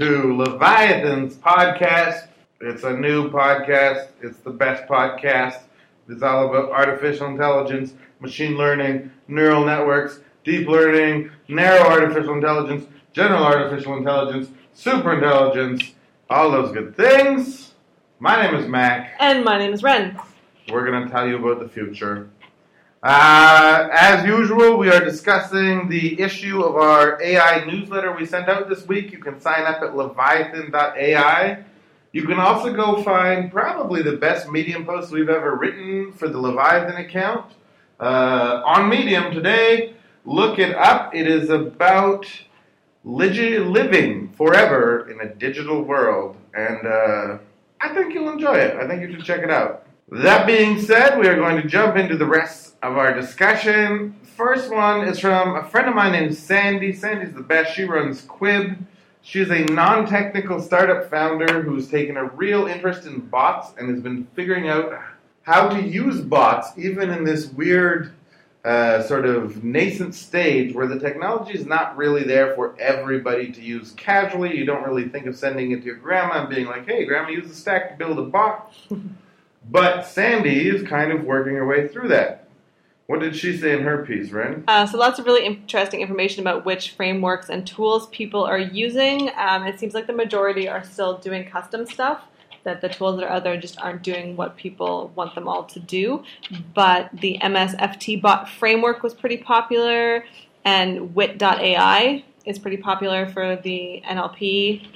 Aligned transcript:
to 0.00 0.34
Leviathan's 0.34 1.36
podcast. 1.36 2.28
It's 2.62 2.84
a 2.84 2.92
new 2.96 3.30
podcast. 3.30 4.08
It's 4.22 4.38
the 4.38 4.50
best 4.50 4.84
podcast. 4.88 5.60
It's 6.08 6.22
all 6.22 6.48
about 6.48 6.70
artificial 6.70 7.26
intelligence, 7.26 7.92
machine 8.18 8.56
learning, 8.56 9.10
neural 9.28 9.62
networks, 9.62 10.20
deep 10.42 10.68
learning, 10.68 11.30
narrow 11.48 11.86
artificial 11.86 12.32
intelligence, 12.32 12.86
general 13.12 13.44
artificial 13.44 13.98
intelligence, 13.98 14.48
super 14.72 15.12
intelligence, 15.12 15.92
all 16.30 16.50
those 16.50 16.72
good 16.72 16.96
things. 16.96 17.74
My 18.20 18.42
name 18.42 18.54
is 18.54 18.66
Mac. 18.66 19.16
And 19.20 19.44
my 19.44 19.58
name 19.58 19.74
is 19.74 19.82
Ren. 19.82 20.18
We're 20.72 20.86
going 20.90 21.04
to 21.04 21.10
tell 21.10 21.28
you 21.28 21.36
about 21.46 21.62
the 21.62 21.68
future. 21.68 22.30
Uh, 23.02 23.88
as 23.92 24.26
usual, 24.26 24.76
we 24.76 24.90
are 24.90 25.02
discussing 25.02 25.88
the 25.88 26.20
issue 26.20 26.62
of 26.62 26.76
our 26.76 27.20
AI 27.22 27.64
newsletter 27.64 28.14
we 28.14 28.26
sent 28.26 28.46
out 28.48 28.68
this 28.68 28.86
week. 28.86 29.10
You 29.10 29.18
can 29.18 29.40
sign 29.40 29.64
up 29.64 29.80
at 29.80 29.96
leviathan.ai. 29.96 31.64
You 32.12 32.26
can 32.26 32.38
also 32.38 32.74
go 32.74 33.02
find 33.02 33.50
probably 33.50 34.02
the 34.02 34.16
best 34.16 34.50
Medium 34.50 34.84
post 34.84 35.12
we've 35.12 35.30
ever 35.30 35.54
written 35.54 36.12
for 36.12 36.28
the 36.28 36.38
Leviathan 36.38 36.96
account 36.96 37.52
uh, 38.00 38.62
on 38.66 38.90
Medium 38.90 39.32
today. 39.32 39.94
Look 40.26 40.58
it 40.58 40.74
up. 40.74 41.14
It 41.14 41.26
is 41.26 41.48
about 41.48 42.26
living 43.04 44.28
forever 44.36 45.08
in 45.08 45.20
a 45.20 45.34
digital 45.34 45.82
world, 45.82 46.36
and 46.52 46.86
uh, 46.86 47.38
I 47.80 47.94
think 47.94 48.12
you'll 48.12 48.30
enjoy 48.30 48.56
it. 48.56 48.76
I 48.76 48.86
think 48.86 49.00
you 49.00 49.10
should 49.12 49.24
check 49.24 49.42
it 49.42 49.50
out. 49.50 49.86
That 50.12 50.44
being 50.44 50.80
said, 50.80 51.20
we 51.20 51.28
are 51.28 51.36
going 51.36 51.62
to 51.62 51.68
jump 51.68 51.96
into 51.96 52.16
the 52.16 52.26
rest 52.26 52.74
of 52.82 52.98
our 52.98 53.14
discussion. 53.14 54.18
First 54.24 54.68
one 54.68 55.06
is 55.06 55.20
from 55.20 55.54
a 55.54 55.62
friend 55.62 55.88
of 55.88 55.94
mine 55.94 56.10
named 56.10 56.36
Sandy. 56.36 56.92
Sandy's 56.92 57.32
the 57.32 57.42
best. 57.42 57.76
She 57.76 57.84
runs 57.84 58.22
Quib. 58.22 58.76
She's 59.22 59.50
a 59.50 59.60
non 59.66 60.06
technical 60.06 60.60
startup 60.60 61.08
founder 61.08 61.62
who's 61.62 61.86
taken 61.86 62.16
a 62.16 62.24
real 62.24 62.66
interest 62.66 63.06
in 63.06 63.20
bots 63.20 63.72
and 63.78 63.88
has 63.88 64.00
been 64.00 64.26
figuring 64.34 64.68
out 64.68 65.00
how 65.42 65.68
to 65.68 65.80
use 65.80 66.20
bots, 66.20 66.76
even 66.76 67.10
in 67.10 67.22
this 67.22 67.46
weird 67.46 68.12
uh, 68.64 69.04
sort 69.04 69.26
of 69.26 69.62
nascent 69.62 70.16
stage 70.16 70.74
where 70.74 70.88
the 70.88 70.98
technology 70.98 71.56
is 71.56 71.66
not 71.66 71.96
really 71.96 72.24
there 72.24 72.56
for 72.56 72.74
everybody 72.80 73.52
to 73.52 73.62
use 73.62 73.92
casually. 73.92 74.56
You 74.56 74.64
don't 74.64 74.82
really 74.82 75.08
think 75.08 75.26
of 75.26 75.36
sending 75.36 75.70
it 75.70 75.82
to 75.82 75.86
your 75.86 75.96
grandma 75.96 76.40
and 76.40 76.48
being 76.48 76.66
like, 76.66 76.84
hey, 76.86 77.04
grandma, 77.04 77.28
use 77.28 77.46
the 77.46 77.54
stack 77.54 77.90
to 77.90 77.96
build 77.96 78.18
a 78.18 78.22
bot. 78.22 78.74
but 79.68 80.06
Sandy 80.06 80.68
is 80.68 80.82
kind 80.86 81.12
of 81.12 81.24
working 81.24 81.54
her 81.54 81.66
way 81.66 81.88
through 81.88 82.08
that. 82.08 82.48
What 83.10 83.18
did 83.18 83.34
she 83.34 83.56
say 83.56 83.72
in 83.72 83.82
her 83.82 84.04
piece, 84.06 84.30
Ren? 84.30 84.62
Uh, 84.68 84.86
so 84.86 84.96
lots 84.96 85.18
of 85.18 85.26
really 85.26 85.44
interesting 85.44 86.00
information 86.00 86.42
about 86.42 86.64
which 86.64 86.92
frameworks 86.92 87.48
and 87.48 87.66
tools 87.66 88.06
people 88.10 88.44
are 88.44 88.56
using. 88.56 89.30
Um, 89.36 89.66
it 89.66 89.80
seems 89.80 89.94
like 89.94 90.06
the 90.06 90.12
majority 90.12 90.68
are 90.68 90.84
still 90.84 91.18
doing 91.18 91.50
custom 91.50 91.86
stuff. 91.86 92.22
That 92.62 92.80
the 92.80 92.88
tools 92.88 93.18
that 93.18 93.26
are 93.26 93.30
out 93.30 93.42
there 93.42 93.60
just 93.60 93.80
aren't 93.80 94.02
doing 94.02 94.36
what 94.36 94.56
people 94.56 95.10
want 95.16 95.34
them 95.34 95.48
all 95.48 95.64
to 95.64 95.80
do. 95.80 96.22
But 96.72 97.10
the 97.20 97.38
MSFT 97.42 98.22
bot 98.22 98.48
framework 98.48 99.02
was 99.02 99.12
pretty 99.12 99.38
popular, 99.38 100.24
and 100.64 101.12
Wit.ai 101.12 102.22
is 102.46 102.60
pretty 102.60 102.76
popular 102.76 103.26
for 103.26 103.56
the 103.56 104.02
NLP. 104.06 104.86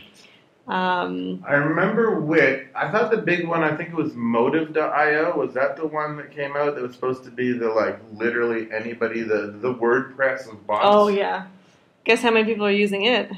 Um, 0.67 1.45
I 1.47 1.55
remember 1.55 2.21
Wit. 2.21 2.69
I 2.75 2.91
thought 2.91 3.11
the 3.11 3.19
big 3.19 3.47
one, 3.47 3.63
I 3.63 3.77
think 3.77 3.91
it 3.91 3.95
was 3.95 4.15
Motive.io. 4.15 5.37
Was 5.37 5.53
that 5.55 5.77
the 5.77 5.87
one 5.87 6.17
that 6.17 6.31
came 6.31 6.57
out 6.57 6.75
that 6.75 6.83
was 6.83 6.95
supposed 6.95 7.25
to 7.25 7.31
be 7.31 7.53
the, 7.53 7.69
like, 7.69 7.99
literally 8.15 8.69
anybody, 8.73 9.23
the, 9.23 9.55
the 9.61 9.75
WordPress 9.75 10.51
of 10.51 10.67
bots? 10.67 10.85
oh, 10.85 11.09
yeah. 11.09 11.47
Guess 12.05 12.23
how 12.23 12.31
many 12.31 12.47
people 12.47 12.67
are 12.67 12.71
using 12.71 13.05
it? 13.05 13.31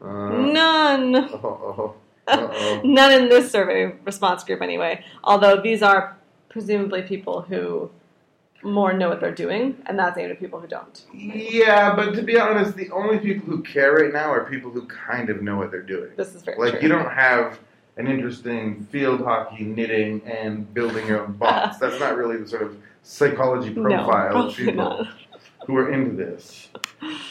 Uh, 0.00 0.28
None. 0.28 1.16
oh, 1.16 1.94
uh-oh. 2.28 2.80
None 2.84 3.12
in 3.12 3.28
this 3.28 3.50
survey 3.50 3.92
response 4.04 4.44
group, 4.44 4.62
anyway. 4.62 5.04
Although 5.24 5.60
these 5.60 5.82
are 5.82 6.16
presumably 6.48 7.02
people 7.02 7.42
who 7.42 7.90
more 8.62 8.92
know 8.92 9.08
what 9.08 9.20
they're 9.20 9.34
doing, 9.34 9.76
and 9.86 9.98
that's 9.98 10.18
aimed 10.18 10.30
at 10.30 10.38
people 10.40 10.60
who 10.60 10.66
don't. 10.66 11.02
Yeah, 11.14 11.94
but 11.94 12.14
to 12.14 12.22
be 12.22 12.38
honest, 12.38 12.76
the 12.76 12.90
only 12.90 13.18
people 13.18 13.46
who 13.48 13.62
care 13.62 13.92
right 13.94 14.12
now 14.12 14.30
are 14.32 14.44
people 14.44 14.70
who 14.70 14.86
kind 14.86 15.30
of 15.30 15.42
know 15.42 15.56
what 15.56 15.70
they're 15.70 15.82
doing. 15.82 16.10
This 16.16 16.34
is 16.34 16.42
very 16.42 16.58
Like, 16.58 16.72
true. 16.74 16.82
you 16.82 16.88
don't 16.88 17.10
have 17.10 17.58
an 17.96 18.06
interesting 18.06 18.86
field 18.90 19.20
hockey, 19.20 19.64
knitting, 19.64 20.22
and 20.24 20.72
building 20.74 21.06
your 21.06 21.22
own 21.24 21.32
bots. 21.32 21.78
That's 21.80 21.98
not 22.00 22.16
really 22.16 22.36
the 22.36 22.48
sort 22.48 22.62
of 22.62 22.76
psychology 23.02 23.70
no, 23.74 23.82
profile 23.82 24.26
of 24.26 24.54
probably 24.54 24.54
people 24.54 24.74
not. 24.74 25.06
Who 25.66 25.76
are 25.76 25.92
into 25.92 26.16
this. 26.16 26.68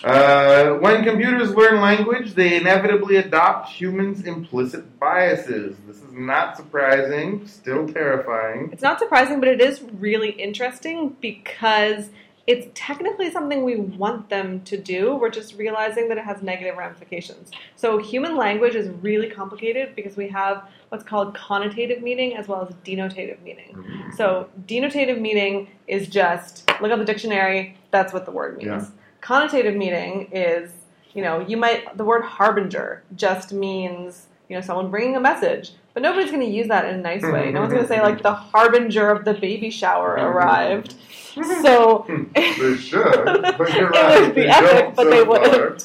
Uh, 0.03 0.73
when 0.75 1.03
computers 1.03 1.53
learn 1.53 1.81
language, 1.81 2.33
they 2.33 2.57
inevitably 2.57 3.17
adopt 3.17 3.69
humans' 3.69 4.23
implicit 4.25 4.99
biases. 4.99 5.75
This 5.87 5.97
is 5.97 6.11
not 6.13 6.57
surprising, 6.57 7.47
still 7.47 7.87
terrifying. 7.87 8.69
It's 8.71 8.83
not 8.83 8.99
surprising, 8.99 9.39
but 9.39 9.49
it 9.49 9.61
is 9.61 9.81
really 9.81 10.31
interesting 10.31 11.15
because 11.21 12.09
it's 12.49 12.67
technically 12.73 13.29
something 13.29 13.63
we 13.63 13.75
want 13.75 14.27
them 14.29 14.61
to 14.61 14.75
do. 14.75 15.13
We're 15.13 15.29
just 15.29 15.55
realizing 15.55 16.09
that 16.09 16.17
it 16.17 16.25
has 16.25 16.41
negative 16.41 16.77
ramifications. 16.77 17.51
So, 17.75 17.99
human 17.99 18.35
language 18.35 18.73
is 18.73 18.89
really 19.03 19.29
complicated 19.29 19.95
because 19.95 20.17
we 20.17 20.27
have 20.29 20.67
what's 20.89 21.03
called 21.03 21.35
connotative 21.35 22.01
meaning 22.01 22.35
as 22.35 22.47
well 22.47 22.67
as 22.67 22.73
denotative 22.83 23.39
meaning. 23.43 23.75
Mm-hmm. 23.75 24.15
So, 24.17 24.49
denotative 24.65 25.21
meaning 25.21 25.69
is 25.85 26.07
just 26.07 26.67
look 26.81 26.91
up 26.91 26.97
the 26.97 27.05
dictionary, 27.05 27.77
that's 27.91 28.13
what 28.13 28.25
the 28.25 28.31
word 28.31 28.57
means. 28.57 28.67
Yeah. 28.67 28.85
Connotative 29.21 29.77
meaning 29.77 30.29
is, 30.31 30.71
you 31.13 31.21
know, 31.21 31.41
you 31.41 31.55
might, 31.55 31.95
the 31.97 32.03
word 32.03 32.23
harbinger 32.23 33.03
just 33.15 33.53
means, 33.53 34.25
you 34.49 34.55
know, 34.55 34.61
someone 34.61 34.89
bringing 34.89 35.15
a 35.15 35.19
message. 35.19 35.71
But 35.93 36.03
nobody's 36.03 36.31
going 36.31 36.45
to 36.45 36.51
use 36.51 36.67
that 36.67 36.85
in 36.85 36.99
a 36.99 37.01
nice 37.01 37.21
way. 37.21 37.51
No 37.51 37.61
one's 37.61 37.73
going 37.73 37.83
to 37.83 37.87
say, 37.87 38.01
like, 38.01 38.21
the 38.21 38.31
mm-hmm. 38.31 38.49
harbinger 38.49 39.09
of 39.09 39.23
the 39.25 39.33
baby 39.33 39.69
shower 39.69 40.17
mm-hmm. 40.17 40.25
arrived. 40.25 40.95
Mm-hmm. 41.35 41.61
So, 41.61 42.05
They 42.33 42.75
should, 42.77 43.23
but 43.23 43.73
you're 43.73 43.89
It 43.93 43.95
right. 43.95 44.21
would 44.21 44.35
be 44.35 44.41
they 44.41 44.49
epic, 44.49 44.95
but 44.95 45.03
so 45.03 45.09
they 45.09 45.25
far. 45.25 45.39
wouldn't. 45.39 45.81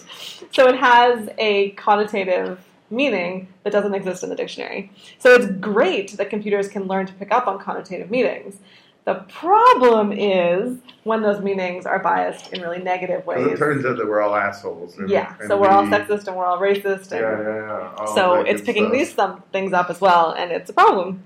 so 0.52 0.68
it 0.68 0.76
has 0.76 1.28
a 1.38 1.72
connotative 1.72 2.58
meaning 2.90 3.48
that 3.62 3.72
doesn't 3.72 3.94
exist 3.94 4.22
in 4.22 4.30
the 4.30 4.36
dictionary. 4.36 4.90
So 5.18 5.34
it's 5.34 5.46
great 5.46 6.16
that 6.16 6.30
computers 6.30 6.68
can 6.68 6.84
learn 6.84 7.06
to 7.06 7.12
pick 7.14 7.32
up 7.32 7.46
on 7.46 7.58
connotative 7.58 8.10
meanings. 8.10 8.58
The 9.04 9.14
problem 9.28 10.12
is 10.12 10.78
when 11.04 11.20
those 11.20 11.42
meanings 11.42 11.84
are 11.84 11.98
biased 11.98 12.54
in 12.54 12.62
really 12.62 12.78
negative 12.78 13.26
ways. 13.26 13.46
It 13.46 13.58
turns 13.58 13.84
out 13.84 13.98
that 13.98 14.08
we're 14.08 14.22
all 14.22 14.34
assholes. 14.34 14.96
And, 14.96 15.10
Yeah, 15.10 15.34
and 15.38 15.48
so 15.48 15.60
we're 15.60 15.68
all 15.68 15.84
sexist 15.84 16.26
and 16.26 16.36
we're 16.36 16.46
all 16.46 16.58
racist, 16.58 17.10
Yeah, 17.10 17.36
and 17.36 17.44
yeah, 17.44 17.92
yeah. 17.98 18.14
so 18.14 18.40
it's 18.40 18.62
picking 18.62 18.84
stuff. 18.84 18.92
these 18.92 19.14
some 19.14 19.42
things 19.52 19.74
up 19.74 19.90
as 19.90 20.00
well, 20.00 20.30
and 20.32 20.50
it's 20.50 20.70
a 20.70 20.72
problem. 20.72 21.22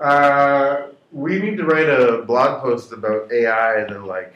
Uh, 0.00 0.88
we 1.12 1.38
need 1.38 1.56
to 1.56 1.64
write 1.64 1.88
a 1.88 2.22
blog 2.22 2.62
post 2.62 2.92
about 2.92 3.30
AI, 3.32 3.80
and 3.80 3.94
the 3.94 4.00
like 4.00 4.34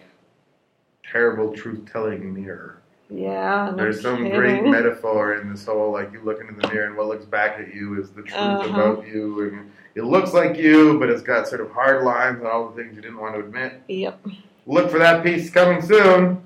terrible 1.03 1.53
truth-telling 1.53 2.33
mirror. 2.33 2.82
Yeah, 3.15 3.71
no 3.71 3.77
There's 3.77 4.01
some 4.01 4.19
kidding. 4.19 4.33
great 4.33 4.65
metaphor 4.77 5.35
in 5.37 5.51
this 5.51 5.67
whole 5.67 5.93
like 5.93 6.13
you 6.13 6.21
look 6.23 6.41
in 6.41 6.57
the 6.57 6.69
mirror 6.69 6.87
and 6.87 6.97
what 6.97 7.09
looks 7.09 7.25
back 7.27 7.59
at 7.59 7.75
you 7.75 8.01
is 8.01 8.11
the 8.11 8.23
truth 8.23 8.33
Uh-huh. 8.39 8.69
about 8.93 9.07
you, 9.07 9.43
and 9.49 9.71
it 9.95 10.05
looks 10.05 10.33
like 10.33 10.57
you, 10.57 10.99
but 10.99 11.11
it's 11.11 11.23
got 11.23 11.47
sort 11.47 11.61
of 11.61 11.71
hard 11.73 12.05
lines 12.05 12.39
and 12.39 12.47
all 12.47 12.69
the 12.69 12.75
things 12.83 12.97
you 12.97 13.03
didn't 13.03 13.19
want 13.19 13.35
to 13.35 13.41
admit. 13.41 13.83
Yep. 13.89 14.27
Look 14.67 14.91
for 14.91 14.99
that 14.99 15.23
piece 15.23 15.51
coming 15.51 15.83
soon. 15.83 16.41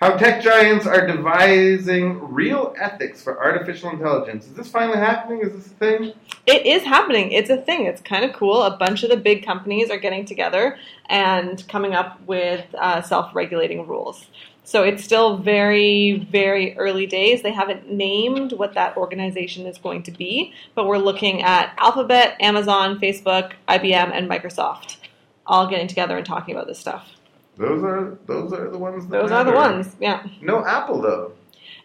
How 0.00 0.16
tech 0.16 0.40
giants 0.42 0.86
are 0.86 1.04
devising 1.08 2.32
real 2.32 2.72
ethics 2.78 3.20
for 3.20 3.42
artificial 3.42 3.90
intelligence. 3.90 4.46
Is 4.46 4.52
this 4.54 4.68
finally 4.68 4.98
happening? 4.98 5.40
Is 5.40 5.52
this 5.52 5.66
a 5.66 5.70
thing? 5.70 6.12
It 6.46 6.66
is 6.66 6.84
happening. 6.84 7.32
It's 7.32 7.50
a 7.50 7.56
thing. 7.56 7.86
It's 7.86 8.00
kind 8.00 8.24
of 8.24 8.32
cool. 8.32 8.62
A 8.62 8.76
bunch 8.76 9.02
of 9.02 9.10
the 9.10 9.16
big 9.16 9.44
companies 9.44 9.90
are 9.90 9.96
getting 9.98 10.24
together 10.24 10.78
and 11.06 11.66
coming 11.68 11.94
up 11.94 12.20
with 12.26 12.64
uh, 12.78 13.02
self 13.02 13.34
regulating 13.34 13.88
rules. 13.88 14.26
So 14.68 14.82
it's 14.82 15.02
still 15.02 15.38
very, 15.38 16.26
very 16.30 16.76
early 16.76 17.06
days. 17.06 17.40
They 17.40 17.52
haven't 17.52 17.90
named 17.90 18.52
what 18.52 18.74
that 18.74 18.98
organization 18.98 19.64
is 19.64 19.78
going 19.78 20.02
to 20.02 20.10
be, 20.10 20.52
but 20.74 20.86
we're 20.86 20.98
looking 20.98 21.40
at 21.40 21.74
Alphabet, 21.78 22.36
Amazon, 22.38 23.00
Facebook, 23.00 23.52
IBM, 23.66 24.10
and 24.12 24.28
Microsoft 24.28 24.98
all 25.46 25.70
getting 25.70 25.88
together 25.88 26.18
and 26.18 26.26
talking 26.26 26.54
about 26.54 26.66
this 26.66 26.78
stuff. 26.78 27.08
Those 27.56 27.82
are 27.82 28.18
those 28.26 28.52
are 28.52 28.68
the 28.68 28.76
ones. 28.76 29.06
That 29.06 29.22
Those 29.22 29.30
are 29.30 29.42
the 29.42 29.52
ones. 29.52 29.96
Yeah. 30.00 30.26
No 30.42 30.62
Apple 30.66 31.00
though. 31.00 31.32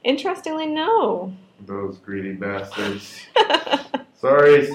Interestingly, 0.04 0.66
no. 0.66 1.34
Those 1.66 2.00
greedy 2.00 2.34
bastards. 2.34 3.26
Sorry, 4.16 4.70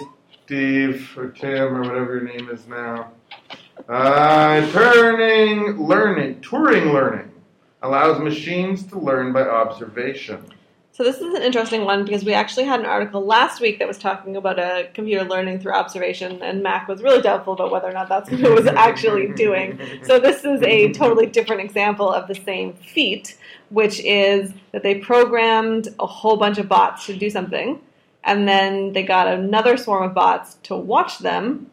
Steve 0.47 1.13
or 1.15 1.29
Tim 1.29 1.77
or 1.77 1.83
whatever 1.83 2.17
your 2.17 2.25
name 2.25 2.49
is 2.49 2.67
now. 2.67 3.13
Uh, 3.87 4.67
turning 4.73 5.77
learning, 5.77 6.37
Turing 6.37 6.95
learning 6.95 7.33
allows 7.83 8.21
machines 8.21 8.85
to 8.87 8.99
learn 8.99 9.33
by 9.33 9.43
observation. 9.43 10.45
So 10.99 11.05
this 11.05 11.21
is 11.21 11.33
an 11.33 11.43
interesting 11.43 11.85
one 11.85 12.05
because 12.05 12.25
we 12.25 12.35
actually 12.35 12.65
had 12.65 12.81
an 12.81 12.87
article 12.87 13.25
last 13.25 13.61
week 13.61 13.79
that 13.79 13.87
was 13.87 13.99
talking 13.99 14.35
about 14.35 14.59
a 14.59 14.89
computer 14.95 15.25
learning 15.25 15.61
through 15.61 15.75
observation, 15.75 16.43
and 16.43 16.61
Mac 16.61 16.89
was 16.89 17.05
really 17.05 17.23
doubtful 17.23 17.53
about 17.53 17.71
whether 17.71 17.89
or 17.89 17.93
not 17.93 18.09
that's 18.09 18.29
what 18.29 18.41
it 18.41 18.53
was 18.53 18.67
actually 18.67 19.29
doing. 19.35 19.79
So 20.03 20.19
this 20.19 20.45
is 20.45 20.61
a 20.63 20.93
totally 20.93 21.27
different 21.27 21.63
example 21.63 22.13
of 22.13 22.27
the 22.27 22.35
same 22.35 22.73
feat, 22.73 23.39
which 23.69 24.01
is 24.01 24.53
that 24.73 24.83
they 24.83 24.97
programmed 24.97 25.87
a 26.01 26.07
whole 26.07 26.37
bunch 26.37 26.59
of 26.59 26.69
bots 26.69 27.07
to 27.07 27.17
do 27.17 27.31
something, 27.31 27.81
and 28.25 28.49
then 28.49 28.93
they 28.93 29.05
got 29.05 29.29
another 29.29 29.77
swarm 29.77 30.03
of 30.03 30.15
bots 30.15 30.55
to 30.65 30.75
watch 30.75 31.21
them 31.21 31.71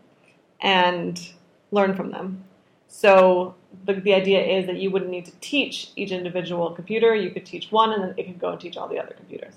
and 0.62 1.32
learn 1.72 1.96
from 1.96 2.12
them. 2.12 2.44
So 2.88 3.56
the, 3.86 3.94
the 3.94 4.14
idea 4.14 4.44
is 4.44 4.66
that 4.68 4.78
you 4.78 4.92
wouldn't 4.92 5.12
need 5.12 5.26
to 5.26 5.34
teach 5.42 5.92
each 5.96 6.12
individual 6.12 6.72
computer. 6.72 7.16
You 7.16 7.32
could 7.32 7.46
teach 7.46 7.72
one, 7.72 7.92
and 7.92 8.04
then 8.04 8.14
it 8.18 8.24
could 8.26 8.40
go 8.40 8.50
and 8.52 8.60
teach 8.60 8.78
all 8.78 8.88
the 8.88 9.00
other 9.00 9.14
computers. 9.14 9.54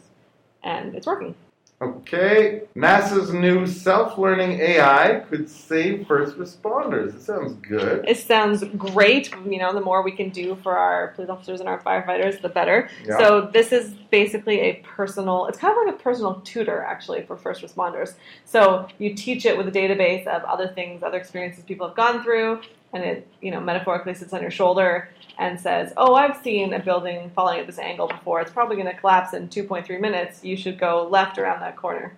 And 0.62 0.94
it's 0.94 1.06
working. 1.06 1.34
Okay, 1.80 2.62
NASA's 2.74 3.32
new 3.32 3.64
self-learning 3.64 4.58
AI 4.58 5.22
could 5.30 5.48
save 5.48 6.08
first 6.08 6.36
responders. 6.36 7.14
It 7.14 7.22
sounds 7.22 7.52
good. 7.62 8.04
It 8.04 8.16
sounds 8.16 8.64
great. 8.76 9.32
You 9.46 9.60
know, 9.60 9.72
the 9.72 9.80
more 9.80 10.02
we 10.02 10.10
can 10.10 10.30
do 10.30 10.56
for 10.56 10.76
our 10.76 11.08
police 11.08 11.30
officers 11.30 11.60
and 11.60 11.68
our 11.68 11.80
firefighters, 11.80 12.42
the 12.42 12.48
better. 12.48 12.90
Yeah. 13.06 13.18
So 13.18 13.48
this 13.52 13.70
is 13.70 13.94
basically 14.10 14.58
a 14.58 14.74
personal. 14.84 15.46
It's 15.46 15.58
kind 15.58 15.72
of 15.72 15.86
like 15.86 15.94
a 15.94 16.02
personal 16.02 16.40
tutor, 16.40 16.82
actually, 16.82 17.22
for 17.22 17.36
first 17.36 17.62
responders. 17.62 18.14
So 18.44 18.88
you 18.98 19.14
teach 19.14 19.46
it 19.46 19.56
with 19.56 19.68
a 19.68 19.72
database 19.72 20.26
of 20.26 20.42
other 20.42 20.66
things, 20.66 21.04
other 21.04 21.18
experiences 21.18 21.62
people 21.62 21.86
have 21.86 21.96
gone 21.96 22.24
through, 22.24 22.60
and 22.92 23.04
it, 23.04 23.28
you 23.40 23.50
know, 23.50 23.60
metaphorically 23.60 24.14
sits 24.14 24.32
on 24.32 24.42
your 24.42 24.50
shoulder 24.50 25.10
and 25.38 25.58
says, 25.58 25.92
"Oh, 25.96 26.14
I've 26.14 26.36
seen 26.42 26.72
a 26.72 26.78
building 26.78 27.30
falling 27.34 27.60
at 27.60 27.66
this 27.66 27.78
angle 27.78 28.08
before. 28.08 28.40
It's 28.40 28.50
probably 28.50 28.76
going 28.76 28.88
to 28.88 28.98
collapse 28.98 29.34
in 29.34 29.48
2.3 29.48 30.00
minutes. 30.00 30.44
You 30.44 30.56
should 30.56 30.78
go 30.78 31.06
left 31.08 31.38
around 31.38 31.60
that 31.60 31.76
corner." 31.76 32.14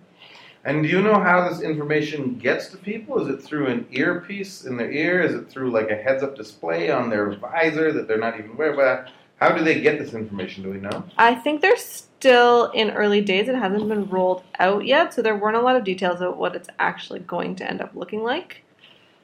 And 0.63 0.83
do 0.83 0.89
you 0.89 1.01
know 1.01 1.19
how 1.19 1.49
this 1.49 1.61
information 1.61 2.35
gets 2.35 2.67
to 2.69 2.77
people? 2.77 3.19
Is 3.19 3.27
it 3.33 3.41
through 3.41 3.67
an 3.67 3.87
earpiece 3.91 4.65
in 4.65 4.77
their 4.77 4.91
ear? 4.91 5.21
Is 5.21 5.33
it 5.33 5.49
through 5.49 5.71
like 5.71 5.89
a 5.89 5.95
heads-up 5.95 6.35
display 6.35 6.91
on 6.91 7.09
their 7.09 7.31
visor 7.31 7.91
that 7.91 8.07
they're 8.07 8.19
not 8.19 8.37
even 8.37 8.51
aware 8.51 8.79
of? 8.79 9.07
How 9.37 9.57
do 9.57 9.63
they 9.63 9.81
get 9.81 9.97
this 9.97 10.13
information? 10.13 10.63
Do 10.63 10.69
we 10.69 10.77
know? 10.77 11.03
I 11.17 11.33
think 11.33 11.61
they're 11.61 11.75
still 11.75 12.69
in 12.75 12.91
early 12.91 13.21
days. 13.21 13.49
It 13.49 13.55
hasn't 13.55 13.89
been 13.89 14.07
rolled 14.07 14.43
out 14.59 14.85
yet, 14.85 15.15
so 15.15 15.23
there 15.23 15.35
weren't 15.35 15.57
a 15.57 15.61
lot 15.61 15.75
of 15.75 15.83
details 15.83 16.21
of 16.21 16.37
what 16.37 16.55
it's 16.55 16.69
actually 16.77 17.21
going 17.21 17.55
to 17.55 17.67
end 17.67 17.81
up 17.81 17.95
looking 17.95 18.21
like. 18.21 18.61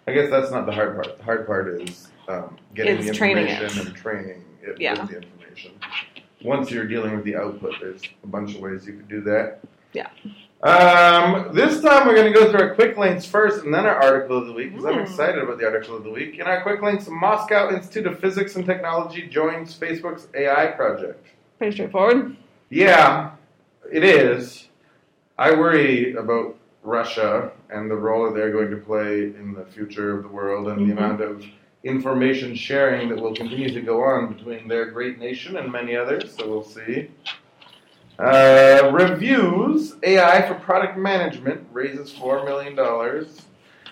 I 0.08 0.14
guess 0.14 0.30
that's 0.30 0.52
not 0.52 0.66
the 0.66 0.72
hard 0.72 0.96
part. 0.96 1.18
The 1.18 1.24
hard 1.24 1.46
part 1.46 1.82
is 1.82 2.08
um, 2.28 2.58
getting 2.74 2.98
It's 2.98 3.08
the 3.08 3.14
training 3.14 3.48
information 3.48 3.82
it. 3.82 3.88
and 3.88 3.96
training 3.96 4.46
it 4.64 4.80
Yeah. 4.80 5.00
with 5.02 5.10
the 5.12 5.18
information. 5.18 5.72
Once 6.44 6.72
you're 6.72 6.86
dealing 6.88 7.16
with 7.16 7.26
the 7.26 7.36
output, 7.36 7.74
there's 7.82 8.02
a 8.24 8.28
bunch 8.28 8.56
of 8.56 8.62
ways 8.62 8.86
you 8.88 8.94
could 8.94 9.08
do 9.10 9.22
that. 9.22 9.60
Yeah. 9.94 10.08
Um, 10.64 11.54
this 11.54 11.82
time 11.82 12.08
we're 12.08 12.16
going 12.16 12.32
to 12.32 12.38
go 12.40 12.50
through 12.50 12.62
our 12.62 12.76
quick 12.76 12.98
links 12.98 13.26
first 13.26 13.64
and 13.64 13.74
then 13.74 13.86
our 13.86 13.96
article 13.96 14.38
of 14.38 14.48
the 14.48 14.54
week 14.54 14.72
because 14.72 14.86
I'm 14.86 14.94
Hmm. 14.96 15.00
excited 15.02 15.44
about 15.44 15.60
the 15.60 15.66
article 15.66 15.96
of 15.98 16.04
the 16.04 16.10
week. 16.10 16.36
In 16.40 16.48
our 16.48 16.62
quick 16.62 16.82
links, 16.82 17.08
Moscow 17.10 17.70
Institute 17.74 18.08
of 18.08 18.20
Physics 18.20 18.56
and 18.56 18.66
Technology 18.66 19.28
joins 19.28 19.78
Facebook's 19.78 20.28
AI 20.34 20.68
project. 20.68 21.26
Pretty 21.58 21.74
straightforward. 21.74 22.36
Yeah, 22.70 23.32
it 23.92 24.04
is. 24.04 24.68
I 25.38 25.52
worry 25.52 26.14
about 26.16 26.56
Russia 26.88 27.52
and 27.70 27.92
the 27.92 27.96
role 27.96 28.26
that 28.26 28.34
they're 28.34 28.52
going 28.52 28.72
to 28.72 28.78
play 28.78 29.24
in 29.26 29.54
the 29.54 29.66
future 29.66 30.16
of 30.18 30.24
the 30.24 30.30
world 30.30 30.68
and 30.70 30.80
Mhm. 30.80 30.86
the 30.88 30.92
amount 30.94 31.22
of 31.22 31.46
information 31.84 32.56
sharing 32.56 33.10
that 33.10 33.20
will 33.20 33.36
continue 33.36 33.70
to 33.70 33.82
go 33.82 34.02
on 34.04 34.34
between 34.34 34.68
their 34.68 34.86
great 34.86 35.20
nation 35.20 35.58
and 35.58 35.72
many 35.72 35.96
others. 35.96 36.36
So 36.38 36.48
we'll 36.48 36.64
see. 36.64 37.10
Uh, 38.18 38.90
reviews 38.94 39.96
AI 40.02 40.42
for 40.48 40.56
product 40.56 40.98
management 40.98 41.68
raises 41.72 42.12
$4 42.12 42.44
million. 42.46 42.74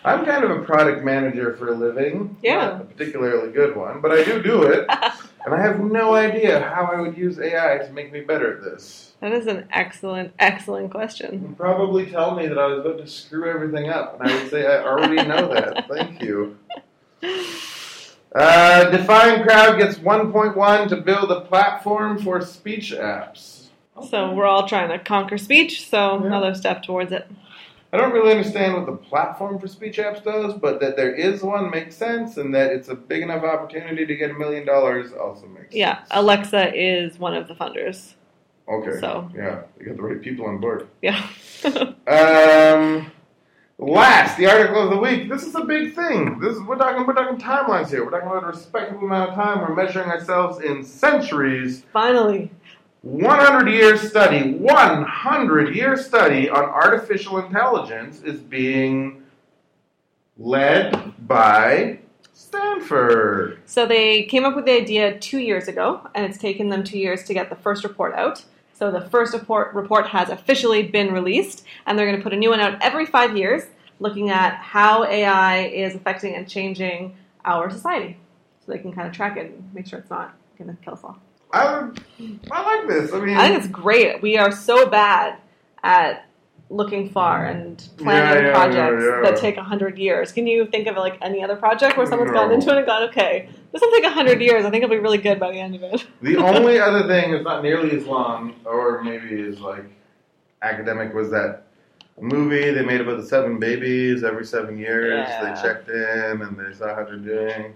I'm 0.04 0.26
kind 0.26 0.44
of 0.44 0.52
a 0.52 0.62
product 0.64 1.04
manager 1.04 1.56
for 1.58 1.70
a 1.70 1.76
living. 1.76 2.36
Yeah. 2.42 2.56
Not 2.56 2.82
a 2.82 2.86
particularly 2.86 3.52
good 3.52 3.76
one, 3.76 4.02
but 4.02 4.12
I 4.12 4.24
do 4.24 4.42
do 4.42 4.64
it. 4.64 4.88
And 5.46 5.54
I 5.54 5.62
have 5.62 5.80
no 5.80 6.16
idea 6.16 6.60
how 6.60 6.86
I 6.92 7.00
would 7.00 7.16
use 7.16 7.40
AI 7.40 7.78
to 7.78 7.94
make 7.94 8.12
me 8.12 8.22
better 8.22 8.58
at 8.58 8.64
this. 8.64 9.05
That 9.22 9.32
is 9.32 9.48
an 9.48 9.68
excellent, 9.72 10.34
excellent 10.40 10.92
question. 10.92 11.42
You'd 11.42 11.58
probably 11.58 12.06
tell 12.06 12.36
me 12.36 12.48
that 12.48 12.58
I 12.60 12.68
was 12.68 12.80
about 12.80 12.98
to 13.00 13.08
screw 13.08 13.50
everything 13.50 13.90
up, 13.90 14.20
and 14.20 14.30
I 14.30 14.36
would 14.36 14.50
say 14.52 14.66
I 14.68 14.84
already 14.84 15.16
know 15.28 15.48
that. 15.54 15.88
Thank 15.88 16.22
you. 16.22 16.58
Uh, 18.36 18.92
DefinedCrowd 18.92 19.78
gets 19.80 19.98
1.1 19.98 20.90
to 20.90 20.98
build 20.98 21.32
a 21.32 21.42
platform 21.42 22.22
for 22.22 22.42
speech 22.42 22.92
apps. 22.92 23.68
So 24.10 24.34
we're 24.34 24.46
all 24.46 24.68
trying 24.68 24.90
to 24.90 25.00
conquer 25.00 25.38
speech, 25.38 25.88
so 25.90 26.20
Yeah. 26.20 26.28
another 26.28 26.54
step 26.54 26.84
towards 26.84 27.14
it. 27.14 27.26
I 27.94 27.98
don't 27.98 28.12
really 28.12 28.32
understand 28.32 28.74
what 28.74 28.86
the 28.86 28.92
platform 28.98 29.58
for 29.58 29.68
speech 29.70 29.98
apps 30.00 30.22
does, 30.22 30.54
but 30.56 30.82
that 30.82 30.98
there 30.98 31.16
is 31.16 31.42
one 31.42 31.70
makes 31.72 31.96
sense, 31.96 32.36
and 32.36 32.54
that 32.54 32.72
it's 32.74 32.90
a 32.90 32.96
big 32.96 33.24
enough 33.24 33.44
opportunity 33.44 34.06
to 34.06 34.16
get 34.18 34.32
a 34.32 34.34
million 34.34 34.66
dollars 34.66 35.14
also 35.14 35.48
makes 35.48 35.74
Yeah, 35.74 35.96
sense. 36.00 36.08
Yeah, 36.12 36.20
Alexa 36.20 36.76
is 36.76 37.18
one 37.18 37.34
of 37.34 37.48
the 37.48 37.54
funders. 37.56 38.16
Okay. 38.68 39.00
So. 39.00 39.30
Yeah, 39.36 39.62
you 39.80 39.88
got 39.88 39.98
the 39.98 40.02
right 40.04 40.22
people 40.22 40.46
on 40.46 40.60
board. 40.60 40.88
Yeah. 41.02 41.28
Um, 42.08 43.12
last, 43.80 44.38
the 44.38 44.46
article 44.46 44.84
of 44.84 44.92
the 44.92 44.98
week. 44.98 45.28
This 45.28 45.42
is 45.42 45.56
a 45.56 45.64
big 45.64 45.96
thing. 45.96 46.40
This 46.40 46.56
is 46.56 46.62
we're 46.62 46.78
talking 46.78 47.08
we're 47.08 47.16
talking 47.16 47.40
timelines 47.40 47.90
here. 47.90 48.06
We're 48.06 48.12
talking 48.12 48.28
about 48.28 48.44
a 48.44 48.48
respectable 48.48 49.08
amount 49.08 49.32
of 49.32 49.36
time. 49.36 49.62
We're 49.62 49.74
measuring 49.74 50.10
ourselves 50.12 50.64
in 50.64 50.84
centuries. 50.84 51.84
Finally. 51.92 52.52
100 53.02 53.70
year 53.70 53.98
study, 53.98 54.54
100 54.54 55.76
year 55.76 55.96
study 55.96 56.50
on 56.50 56.64
artificial 56.64 57.38
intelligence 57.40 58.22
is 58.24 58.40
being 58.40 59.24
led 60.38 61.14
by 61.28 62.00
Stanford. 62.34 63.60
So 63.66 63.86
they 63.86 64.24
came 64.24 64.44
up 64.44 64.56
with 64.56 64.66
the 64.66 64.72
idea 64.72 65.20
two 65.20 65.38
years 65.38 65.68
ago, 65.68 66.08
and 66.16 66.26
it's 66.26 66.38
taken 66.38 66.70
them 66.70 66.84
two 66.84 66.98
years 66.98 67.24
to 67.26 67.34
get 67.34 67.50
the 67.50 67.56
first 67.56 67.84
report 67.84 68.16
out. 68.16 68.44
So 68.78 68.92
the 68.92 69.02
first 69.10 69.34
report 69.34 69.74
report 69.74 70.08
has 70.08 70.30
officially 70.30 70.84
been 70.84 71.14
released, 71.14 71.66
and 71.86 71.98
they're 71.98 72.06
going 72.06 72.18
to 72.18 72.24
put 72.24 72.34
a 72.34 72.38
new 72.38 72.50
one 72.50 72.60
out 72.60 72.78
every 72.82 73.06
five 73.06 73.38
years, 73.38 73.64
looking 74.00 74.30
at 74.30 74.56
how 74.56 75.06
AI 75.06 75.60
is 75.68 75.96
affecting 75.96 76.36
and 76.36 76.48
changing 76.48 77.16
our 77.46 77.70
society, 77.70 78.18
so 78.66 78.72
they 78.74 78.80
can 78.80 78.92
kind 78.92 79.08
of 79.08 79.14
track 79.14 79.38
it 79.38 79.46
and 79.52 79.74
make 79.74 79.88
sure 79.88 80.00
it's 80.00 80.10
not 80.10 80.36
going 80.58 80.76
to 80.76 80.84
kill 80.84 80.94
us 80.94 81.00
all. 81.06 81.18
I, 81.54 81.80
would- 81.84 82.02
I 82.52 82.78
like 82.80 82.88
this. 82.90 83.14
I 83.14 83.20
mean, 83.22 83.38
I 83.38 83.48
think 83.48 83.60
it's 83.60 83.68
great. 83.72 84.22
We 84.22 84.38
are 84.38 84.52
so 84.52 84.88
bad 84.90 85.38
at 85.82 86.26
looking 86.70 87.10
far 87.12 87.46
and 87.46 87.78
planning 87.98 88.44
Yeah, 88.44 88.48
yeah, 88.48 88.54
projects 88.54 89.04
yeah, 89.06 89.22
that 89.22 89.38
take 89.40 89.56
a 89.56 89.64
hundred 89.64 89.98
years. 90.00 90.32
Can 90.34 90.48
you 90.48 90.66
think 90.66 90.88
of 90.88 90.98
like 90.98 91.18
any 91.22 91.44
other 91.44 91.56
project 91.56 91.96
where 91.96 92.08
someone's 92.08 92.32
No. 92.32 92.40
gone 92.40 92.52
into 92.52 92.72
it 92.72 92.78
and 92.78 92.86
gone, 92.88 93.04
okay, 93.10 93.48
this 93.76 93.82
will 93.82 93.92
take 93.92 94.06
a 94.06 94.10
hundred 94.10 94.42
years. 94.42 94.64
I 94.66 94.70
think 94.72 94.84
it'll 94.84 94.96
be 94.96 95.02
really 95.02 95.18
good 95.18 95.38
by 95.40 95.52
the 95.52 95.60
end 95.60 95.76
of 95.76 95.84
it. 95.84 96.08
The 96.22 96.38
only 96.38 96.80
other 96.88 97.06
thing 97.08 97.32
that's 97.32 97.44
not 97.44 97.62
nearly 97.62 97.92
as 97.96 98.06
long, 98.06 98.56
or 98.66 99.04
maybe 99.04 99.30
is 99.40 99.60
like 99.60 99.84
academic, 100.62 101.14
was 101.14 101.30
that 101.32 101.64
movie 102.20 102.72
they 102.72 102.84
made 102.86 103.02
about 103.02 103.18
the 103.18 103.26
seven 103.26 103.60
babies 103.60 104.24
every 104.24 104.46
seven 104.46 104.78
years. 104.78 105.28
Yeah. 105.28 105.54
They 105.54 105.62
checked 105.62 105.90
in 105.90 106.42
and 106.42 106.58
they 106.58 106.74
saw 106.74 106.96
how 106.96 107.04
they're 107.04 107.18
doing. 107.18 107.74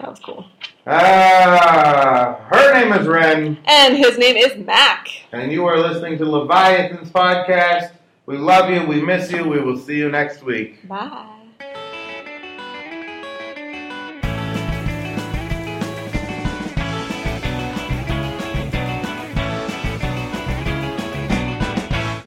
That 0.00 0.08
was 0.10 0.20
cool. 0.20 0.46
Ah, 0.86 2.46
her 2.50 2.72
name 2.80 2.92
is 2.98 3.06
Ren, 3.06 3.58
And 3.66 3.96
his 3.96 4.16
name 4.18 4.36
is 4.36 4.56
Mac. 4.64 5.08
and 5.32 5.52
you 5.52 5.66
are 5.66 5.78
listening 5.78 6.16
to 6.18 6.24
Leviathan's 6.24 7.10
podcast. 7.10 7.92
We 8.24 8.38
love 8.38 8.70
you. 8.70 8.86
We 8.86 9.00
miss 9.02 9.30
you. 9.30 9.46
We 9.46 9.60
will 9.60 9.76
see 9.78 9.96
you 9.98 10.10
next 10.10 10.42
week. 10.42 10.86
Bye. 10.88 11.32